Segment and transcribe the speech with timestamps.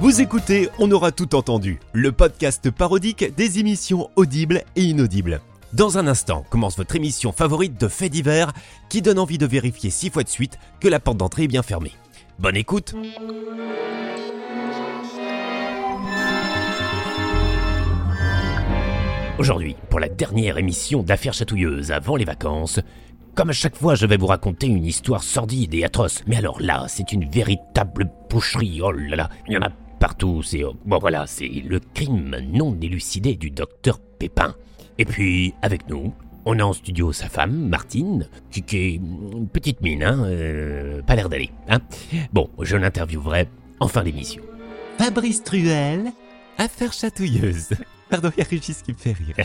[0.00, 5.40] Vous écoutez On aura tout entendu, le podcast parodique des émissions audibles et inaudibles.
[5.72, 8.52] Dans un instant commence votre émission favorite de faits divers
[8.88, 11.62] qui donne envie de vérifier six fois de suite que la porte d'entrée est bien
[11.62, 11.92] fermée.
[12.40, 12.94] Bonne écoute
[19.38, 22.80] Aujourd'hui, pour la dernière émission d'affaires chatouilleuses avant les vacances,
[23.34, 26.22] comme à chaque fois, je vais vous raconter une histoire sordide et atroce.
[26.26, 28.80] Mais alors là, c'est une véritable boucherie.
[28.82, 29.70] Oh là là, il y en a
[30.04, 30.42] partout.
[30.42, 34.54] C'est bon voilà, c'est le crime non élucidé du docteur Pépin.
[34.98, 36.12] Et puis avec nous,
[36.44, 41.16] on a en studio sa femme, Martine, qui, est une petite mine, hein, euh, pas
[41.16, 41.50] l'air d'aller.
[41.70, 41.78] Hein.
[42.34, 43.48] Bon, je l'interviewerai
[43.80, 44.42] en fin d'émission.
[44.98, 46.12] Fabrice Truel,
[46.58, 47.70] affaires chatouilleuses.
[48.10, 49.36] Pardon, il y a Régis qui me fait rire.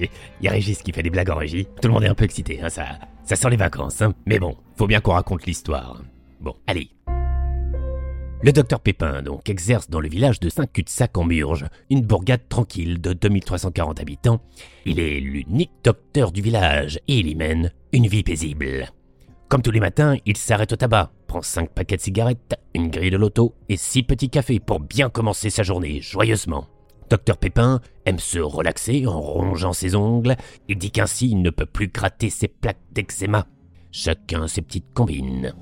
[0.40, 1.68] Il y a Régis qui fait des blagues en régie.
[1.80, 4.02] Tout le monde est un peu excité, hein, ça, ça sent les vacances.
[4.02, 4.12] Hein.
[4.26, 6.02] Mais bon, faut bien qu'on raconte l'histoire.
[6.40, 6.90] Bon, allez.
[8.42, 12.98] Le docteur Pépin, donc, exerce dans le village de Saint-Cul-de-Sac en Murge, une bourgade tranquille
[12.98, 14.40] de 2340 habitants.
[14.86, 18.88] Il est l'unique docteur du village et il y mène une vie paisible.
[19.50, 23.10] Comme tous les matins, il s'arrête au tabac, prend 5 paquets de cigarettes, une grille
[23.10, 26.66] de loto et 6 petits cafés pour bien commencer sa journée joyeusement.
[27.10, 30.36] Docteur Pépin aime se relaxer en rongeant ses ongles.
[30.66, 33.46] Il dit qu'ainsi il ne peut plus gratter ses plaques d'eczéma.
[33.92, 35.52] Chacun ses petites combines.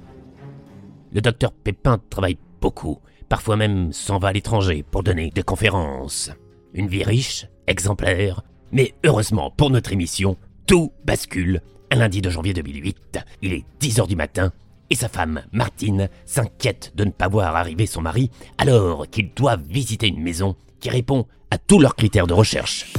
[1.12, 6.30] Le docteur Pépin travaille beaucoup, parfois même s'en va à l'étranger pour donner des conférences.
[6.74, 8.42] Une vie riche, exemplaire,
[8.72, 13.18] mais heureusement pour notre émission, tout bascule un lundi de janvier 2008.
[13.42, 14.52] Il est 10h du matin
[14.90, 19.56] et sa femme, Martine, s'inquiète de ne pas voir arriver son mari alors qu'il doit
[19.56, 22.92] visiter une maison qui répond à tous leurs critères de recherche.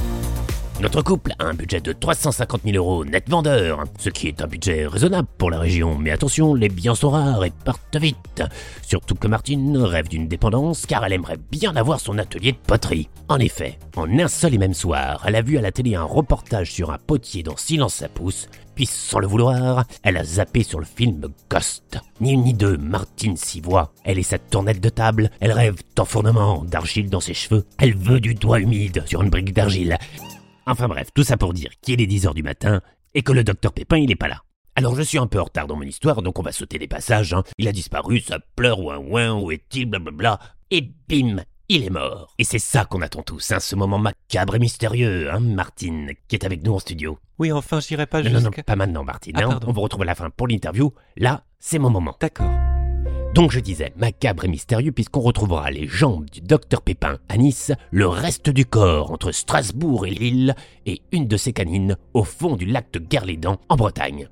[0.80, 4.46] Notre couple a un budget de 350 000 euros net vendeur, ce qui est un
[4.46, 8.42] budget raisonnable pour la région, mais attention, les biens sont rares et partent vite.
[8.80, 13.10] Surtout que Martine rêve d'une dépendance car elle aimerait bien avoir son atelier de poterie.
[13.28, 16.04] En effet, en un seul et même soir, elle a vu à la télé un
[16.04, 20.62] reportage sur un potier dans Silence à pousse, puis sans le vouloir, elle a zappé
[20.62, 21.98] sur le film Ghost.
[22.22, 23.92] Ni une ni deux, Martine s'y voit.
[24.02, 28.20] Elle est sa tournette de table, elle rêve d'enfournement, d'argile dans ses cheveux, elle veut
[28.20, 29.98] du doigt humide sur une brique d'argile.
[30.66, 32.80] Enfin bref, tout ça pour dire qu'il est 10h du matin
[33.14, 34.42] et que le docteur Pépin il est pas là.
[34.76, 36.88] Alors je suis un peu en retard dans mon histoire, donc on va sauter des
[36.88, 37.34] passages.
[37.34, 37.42] Hein.
[37.58, 40.38] Il a disparu, ça pleure, ouin ouin, où est-il, blablabla.
[40.70, 42.34] Et bim, il est mort.
[42.38, 46.36] Et c'est ça qu'on attend tous, hein, ce moment macabre et mystérieux, hein, Martine, qui
[46.36, 47.18] est avec nous en studio.
[47.38, 48.38] Oui, enfin, j'irai pas jusqu'à...
[48.38, 49.34] non, non, pas maintenant, Martine.
[49.36, 49.60] Ah, hein.
[49.66, 50.92] on vous retrouve à la fin pour l'interview.
[51.16, 52.16] Là, c'est mon moment.
[52.20, 52.50] D'accord.
[53.34, 57.72] Donc je disais macabre et mystérieux puisqu'on retrouvera les jambes du docteur Pépin à Nice,
[57.92, 60.54] le reste du corps entre Strasbourg et Lille
[60.84, 64.28] et une de ses canines au fond du lac de Guerlédan en Bretagne.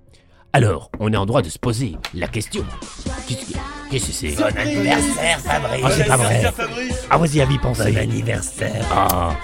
[0.52, 2.64] Alors, on est en droit de se poser la question.
[3.90, 4.34] Qu'est-ce que c'est?
[4.36, 6.42] Bon anniversaire, Fabrice Ah, c'est pas vrai
[7.10, 7.92] Ah, vas-y, à y penser.
[7.92, 9.36] Bon anniversaire Ah,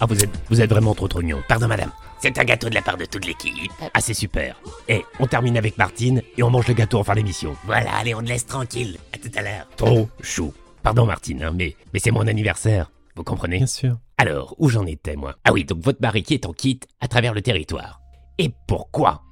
[0.00, 1.42] ah vous, êtes, vous êtes vraiment trop trop mignon.
[1.48, 1.90] Pardon, madame.
[2.18, 3.72] C'est un gâteau de la part de toute l'équipe.
[3.94, 4.60] Ah, c'est super.
[4.88, 7.56] Et on termine avec Martine et on mange le gâteau en fin d'émission.
[7.64, 8.98] Voilà, allez, on te laisse tranquille.
[9.14, 9.66] À tout à l'heure.
[9.76, 10.52] Trop chou.
[10.82, 12.90] Pardon, Martine, hein, mais, mais c'est mon anniversaire.
[13.16, 13.58] Vous comprenez?
[13.58, 13.96] Bien sûr.
[14.18, 15.34] alors, où j'en étais, moi?
[15.44, 18.00] Ah oui, donc votre mari qui est en kit à travers le territoire.
[18.38, 19.22] Et pourquoi?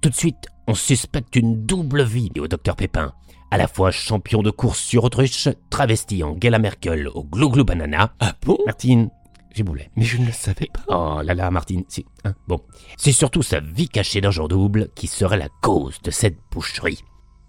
[0.00, 3.12] Tout de suite, on suspecte une double vie au docteur Pépin.
[3.50, 7.64] À la fois champion de course sur autruche, travesti en Gala Merkel au Glou Glou
[7.64, 8.14] Banana.
[8.18, 8.56] Ah bon?
[8.64, 9.10] Martine,
[9.54, 9.90] j'ai boulet.
[9.96, 10.82] Mais je ne le savais pas.
[10.88, 12.04] Oh là là, Martine, c'est...
[12.24, 12.60] hein, bon.
[12.96, 17.00] C'est surtout sa vie cachée d'un jour double qui serait la cause de cette boucherie.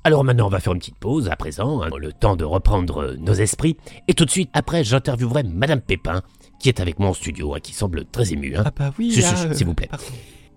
[0.05, 3.01] Alors maintenant, on va faire une petite pause à présent, hein, le temps de reprendre
[3.03, 3.77] euh, nos esprits.
[4.09, 6.21] Et tout de suite, après, j'interviewerai Madame Pépin,
[6.59, 8.57] qui est avec moi en studio, hein, qui semble très émue.
[8.57, 8.63] Hein.
[8.65, 9.87] Ah bah oui, Si, si, euh, s'il vous plaît.
[9.89, 10.03] pardon.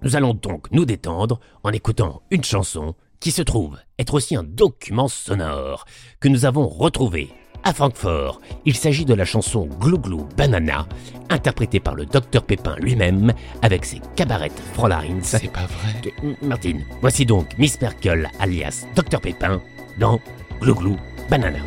[0.02, 4.42] Nous allons donc nous détendre en écoutant une chanson qui se trouve être aussi un
[4.44, 5.84] document sonore
[6.20, 7.30] que nous avons retrouvé
[7.66, 8.40] à Francfort.
[8.64, 10.86] Il s'agit de la chanson Glou Glou Banana,
[11.30, 15.18] interprétée par le docteur Pépin lui-même avec ses cabarettes Fräuleins.
[15.22, 16.12] C'est pas vrai.
[16.42, 19.60] Martine, voici donc Miss Merkel alias Dr Pépin
[19.98, 20.20] dans
[20.60, 20.96] Glou Glou
[21.28, 21.58] Banana.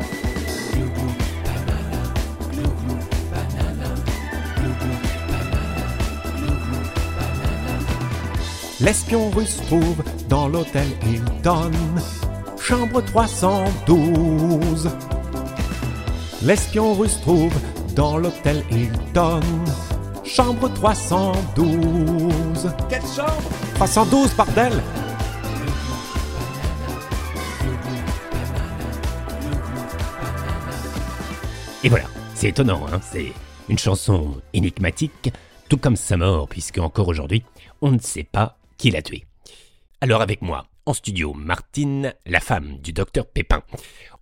[8.80, 11.70] L'espion russe trouve dans l'hôtel Hilton,
[12.58, 14.88] chambre 312.
[16.42, 17.52] L'espion russe trouve
[17.94, 19.42] dans l'hôtel Hilton,
[20.24, 22.70] chambre 312.
[22.88, 23.42] Quelle chambre?
[23.74, 24.72] 312, bordel
[31.84, 33.32] Et voilà, c'est étonnant, hein c'est
[33.68, 35.30] une chanson énigmatique,
[35.68, 37.42] tout comme sa mort, puisque encore aujourd'hui,
[37.82, 39.26] on ne sait pas qui l'a tué.
[40.00, 43.62] Alors avec moi, En studio, Martine, la femme du docteur Pépin.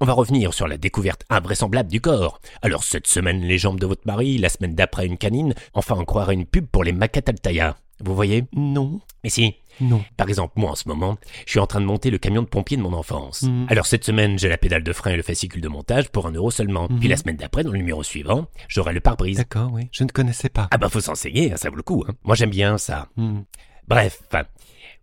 [0.01, 2.41] On va revenir sur la découverte invraisemblable du corps.
[2.63, 6.05] Alors cette semaine, les jambes de votre mari, la semaine d'après, une canine, enfin on
[6.05, 7.77] croirait une pub pour les Macataltaya.
[8.05, 8.45] Vous voyez?
[8.55, 9.55] Non, Mais si.
[9.81, 10.05] non.
[10.17, 11.17] Par exemple, moi en ce moment,
[11.47, 13.43] je suis en train de monter le camion de pompier de mon enfance.
[13.43, 13.67] Mhm.
[13.71, 16.33] Alors cette semaine, j'ai la pédale de frein et le fascicule de montage pour un
[16.33, 16.87] euro seulement.
[16.91, 16.99] Mhm.
[17.01, 19.39] Puis la semaine d'après, dans le numéro suivant, j'aurai le pare-brise.
[19.39, 19.89] D'accord, oui.
[19.93, 20.69] Je ne connaissais pas.
[20.71, 22.05] Ah bah faut s'enseigner, hein, ça vaut le coup.
[22.09, 22.13] hein.
[22.25, 23.09] Moi j'aime bien ça.
[23.17, 23.41] Hmm.
[23.89, 24.21] Bref,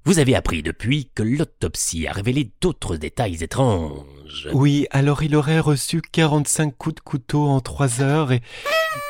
[0.05, 4.47] vous avez appris depuis que l'autopsie a révélé d'autres détails étranges.
[4.53, 8.41] Oui, alors il aurait reçu 45 coups de couteau en 3 heures et...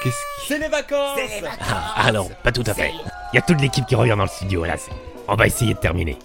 [0.01, 0.47] Qu'est-ce qui...
[0.47, 1.19] C'est les vacances
[1.59, 2.91] Ah, alors, pas tout à fait.
[3.33, 4.75] Il y a toute l'équipe qui revient dans le studio là.
[5.27, 6.17] On va essayer de terminer.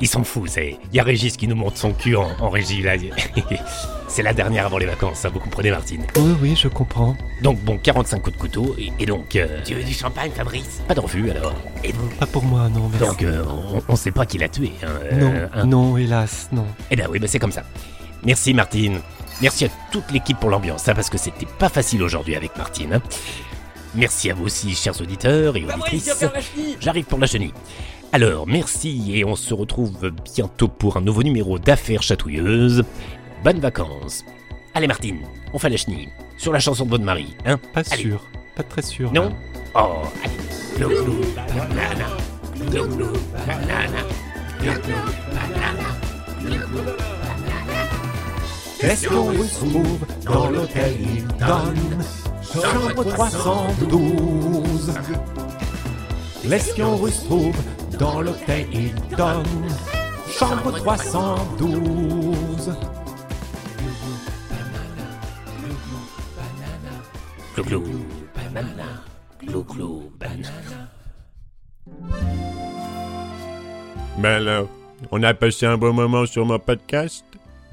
[0.00, 0.76] Ils- sont fous, c'est.
[0.92, 2.94] Il y a Régis qui nous montre son cul en, en régie là.
[4.08, 6.02] C'est la dernière avant les vacances, ça vous comprenez Martine?
[6.16, 7.16] Oui, oui, je comprends.
[7.42, 9.34] Donc bon, 45 coups de couteau et, et donc.
[9.34, 10.82] euh, tu veux du champagne, Fabrice?
[10.86, 11.52] Pas de refus alors.
[11.82, 12.06] Et vous?
[12.20, 13.06] Pas pour moi, non, merci.
[13.06, 14.70] Donc euh, on, on sait pas qui l'a tué.
[14.84, 15.64] Hein, euh, non, hein.
[15.66, 16.66] non, hélas, non.
[16.92, 17.64] Eh ben oui, ben c'est comme ça.
[18.24, 19.00] Merci Martine.
[19.42, 22.94] Merci à toute l'équipe pour l'ambiance, hein, parce que c'était pas facile aujourd'hui avec Martine.
[22.94, 23.02] hein.
[23.94, 26.24] Merci à vous aussi, chers auditeurs et auditrices.
[26.80, 27.52] J'arrive pour la chenille.
[28.12, 32.84] Alors, merci et on se retrouve bientôt pour un nouveau numéro d'affaires chatouilleuses.
[33.42, 34.24] Bonnes vacances.
[34.74, 35.18] Allez Martine,
[35.52, 36.08] on fait la chenille.
[36.36, 38.02] Sur la chanson de votre mari, hein Pas Allez.
[38.02, 38.20] sûr.
[38.56, 39.12] Pas très sûr.
[39.12, 39.28] Non?
[39.28, 39.32] là.
[39.76, 40.34] Oh, allez.
[40.76, 42.06] Glou, glou, banana.
[42.70, 43.12] Glou, glou,
[43.46, 44.00] banana.
[48.82, 51.74] Russe trouve dans l'hôtel Hilton,
[52.54, 54.94] chambre 312.
[56.44, 57.56] L'espion russe trouve
[57.98, 59.42] dans l'hôtel Hilton,
[60.28, 62.76] chambre 312.
[67.56, 68.04] Glou, glou,
[68.34, 68.84] banana.
[69.40, 70.90] Glou, glou, banana.
[74.18, 74.68] Ben alors,
[75.10, 77.24] on a passé un bon moment sur mon podcast?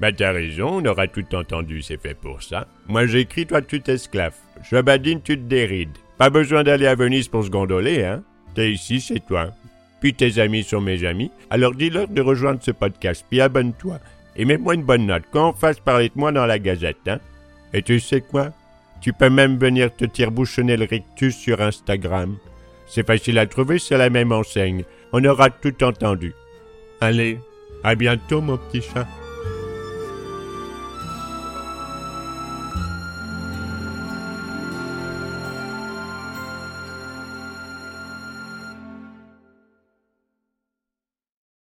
[0.02, 2.66] Bah t'as raison, on aura tout entendu, c'est fait pour ça.
[2.88, 4.34] Moi j'écris, toi tu t'esclaves.
[4.68, 5.96] Je badine, tu te dérides.
[6.18, 8.24] Pas besoin d'aller à Venise pour se gondoler, hein.
[8.56, 9.52] T'es ici, c'est toi.
[10.00, 14.00] Puis tes amis sont mes amis, alors dis-leur de rejoindre ce podcast, puis abonne-toi.
[14.34, 17.20] Et mets-moi une bonne note, qu'on fasse parler de moi dans la gazette, hein.
[17.72, 18.50] Et tu sais quoi?
[19.00, 22.38] Tu peux même venir te tire-bouchonner le rictus sur Instagram.
[22.88, 24.82] C'est facile à trouver, c'est la même enseigne.
[25.12, 26.34] On aura tout entendu.
[27.00, 27.38] Allez,
[27.84, 29.06] à bientôt mon petit chat.